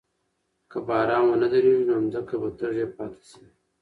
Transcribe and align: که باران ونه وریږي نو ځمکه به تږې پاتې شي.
که 0.71 0.77
باران 0.87 1.23
ونه 1.27 1.47
وریږي 1.51 1.83
نو 1.89 1.95
ځمکه 2.13 2.35
به 2.41 2.49
تږې 2.59 2.85
پاتې 2.95 3.21
شي. 3.29 3.43